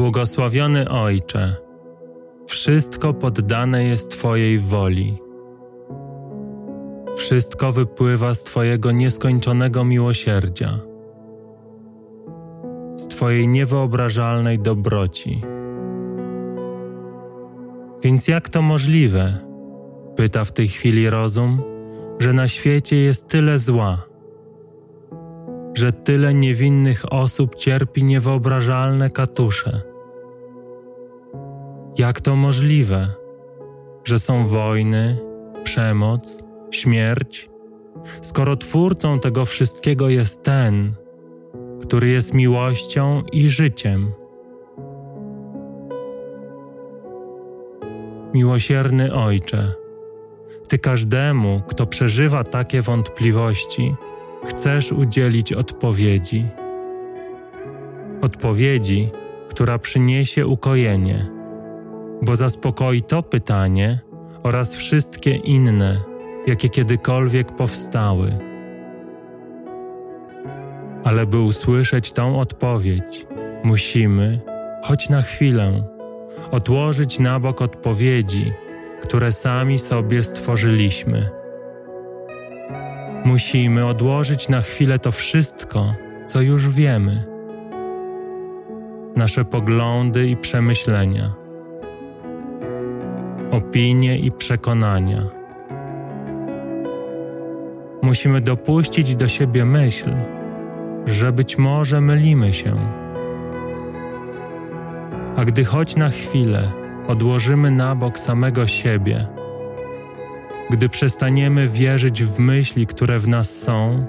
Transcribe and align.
Błogosławiony 0.00 0.88
Ojcze, 0.88 1.56
wszystko 2.46 3.14
poddane 3.14 3.84
jest 3.84 4.10
Twojej 4.10 4.58
woli. 4.58 5.18
Wszystko 7.16 7.72
wypływa 7.72 8.34
z 8.34 8.44
Twojego 8.44 8.92
nieskończonego 8.92 9.84
miłosierdzia, 9.84 10.80
z 12.96 13.08
Twojej 13.08 13.48
niewyobrażalnej 13.48 14.58
dobroci. 14.58 15.42
Więc 18.02 18.28
jak 18.28 18.48
to 18.48 18.62
możliwe, 18.62 19.38
pyta 20.16 20.44
w 20.44 20.52
tej 20.52 20.68
chwili 20.68 21.10
rozum, 21.10 21.62
że 22.18 22.32
na 22.32 22.48
świecie 22.48 22.96
jest 22.96 23.28
tyle 23.28 23.58
zła, 23.58 23.98
że 25.74 25.92
tyle 25.92 26.34
niewinnych 26.34 27.12
osób 27.12 27.54
cierpi 27.54 28.04
niewyobrażalne 28.04 29.10
katusze? 29.10 29.89
Jak 31.98 32.20
to 32.20 32.36
możliwe, 32.36 33.08
że 34.04 34.18
są 34.18 34.46
wojny, 34.46 35.18
przemoc, 35.62 36.44
śmierć, 36.70 37.50
skoro 38.22 38.56
twórcą 38.56 39.20
tego 39.20 39.44
wszystkiego 39.44 40.08
jest 40.08 40.42
ten, 40.42 40.94
który 41.80 42.08
jest 42.08 42.34
miłością 42.34 43.22
i 43.32 43.50
życiem? 43.50 44.12
Miłosierny 48.34 49.14
Ojcze, 49.14 49.72
Ty 50.68 50.78
każdemu, 50.78 51.62
kto 51.68 51.86
przeżywa 51.86 52.44
takie 52.44 52.82
wątpliwości, 52.82 53.94
chcesz 54.44 54.92
udzielić 54.92 55.52
odpowiedzi. 55.52 56.46
Odpowiedzi, 58.20 59.10
która 59.48 59.78
przyniesie 59.78 60.46
ukojenie, 60.46 61.39
bo 62.22 62.36
zaspokoi 62.36 63.02
to 63.02 63.22
pytanie 63.22 63.98
oraz 64.42 64.74
wszystkie 64.74 65.30
inne, 65.30 66.00
jakie 66.46 66.68
kiedykolwiek 66.68 67.56
powstały. 67.56 68.38
Ale 71.04 71.26
by 71.26 71.40
usłyszeć 71.40 72.12
tą 72.12 72.40
odpowiedź, 72.40 73.26
musimy, 73.64 74.40
choć 74.82 75.08
na 75.08 75.22
chwilę, 75.22 75.84
odłożyć 76.50 77.18
na 77.18 77.40
bok 77.40 77.62
odpowiedzi, 77.62 78.52
które 79.02 79.32
sami 79.32 79.78
sobie 79.78 80.22
stworzyliśmy. 80.22 81.30
Musimy 83.24 83.86
odłożyć 83.86 84.48
na 84.48 84.62
chwilę 84.62 84.98
to 84.98 85.10
wszystko, 85.10 85.94
co 86.26 86.40
już 86.40 86.68
wiemy. 86.68 87.24
Nasze 89.16 89.44
poglądy 89.44 90.28
i 90.28 90.36
przemyślenia, 90.36 91.34
opinie 93.50 94.18
i 94.18 94.32
przekonania. 94.32 95.22
Musimy 98.02 98.40
dopuścić 98.40 99.16
do 99.16 99.28
siebie 99.28 99.64
myśl, 99.64 100.10
że 101.06 101.32
być 101.32 101.58
może 101.58 102.00
mylimy 102.00 102.52
się. 102.52 102.76
A 105.36 105.44
gdy 105.44 105.64
choć 105.64 105.96
na 105.96 106.10
chwilę 106.10 106.72
odłożymy 107.08 107.70
na 107.70 107.94
bok 107.94 108.18
samego 108.18 108.66
siebie, 108.66 109.26
gdy 110.70 110.88
przestaniemy 110.88 111.68
wierzyć 111.68 112.24
w 112.24 112.38
myśli, 112.38 112.86
które 112.86 113.18
w 113.18 113.28
nas 113.28 113.58
są, 113.58 114.06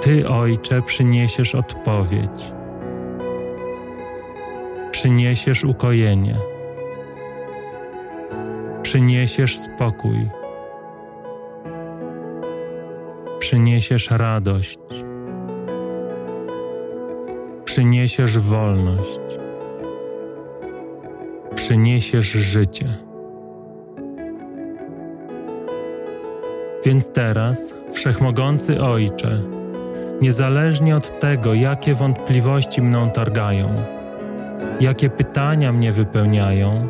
Ty, 0.00 0.28
Ojcze, 0.28 0.82
przyniesiesz 0.82 1.54
odpowiedź. 1.54 2.52
Przyniesiesz 4.90 5.64
ukojenie. 5.64 6.53
Przyniesiesz 8.94 9.58
spokój. 9.58 10.28
Przyniesiesz 13.38 14.10
radość. 14.10 14.78
Przyniesiesz 17.64 18.38
wolność. 18.38 19.20
Przyniesiesz 21.54 22.26
życie. 22.26 22.86
Więc 26.84 27.12
teraz, 27.12 27.74
wszechmogący 27.92 28.82
Ojcze, 28.82 29.40
niezależnie 30.20 30.96
od 30.96 31.20
tego, 31.20 31.54
jakie 31.54 31.94
wątpliwości 31.94 32.82
mną 32.82 33.10
targają, 33.10 33.84
jakie 34.80 35.10
pytania 35.10 35.72
mnie 35.72 35.92
wypełniają, 35.92 36.88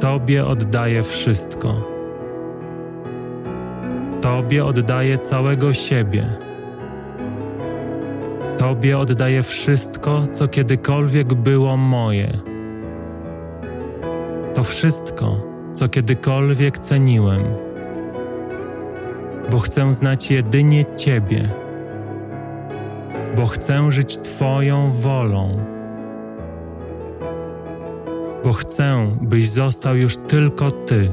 Tobie 0.00 0.46
oddaję 0.46 1.02
wszystko. 1.02 1.74
Tobie 4.20 4.64
oddaję 4.64 5.18
całego 5.18 5.74
siebie. 5.74 6.26
Tobie 8.58 8.98
oddaję 8.98 9.42
wszystko, 9.42 10.22
co 10.32 10.48
kiedykolwiek 10.48 11.34
było 11.34 11.76
moje. 11.76 12.38
To 14.54 14.62
wszystko, 14.62 15.40
co 15.74 15.88
kiedykolwiek 15.88 16.78
ceniłem 16.78 17.44
bo 19.50 19.58
chcę 19.58 19.94
znać 19.94 20.30
jedynie 20.30 20.84
Ciebie, 20.96 21.48
bo 23.36 23.46
chcę 23.46 23.90
żyć 23.92 24.18
Twoją 24.18 24.90
wolą, 24.90 25.64
bo 28.44 28.52
chcę, 28.52 29.16
byś 29.22 29.50
został 29.50 29.96
już 29.96 30.16
tylko 30.16 30.70
Ty. 30.70 31.10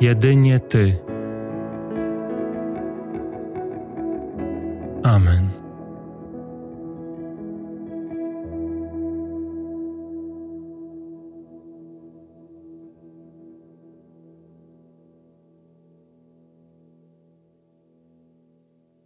Jedynie 0.00 0.60
Ty. 0.60 0.98
Amen. 5.02 5.67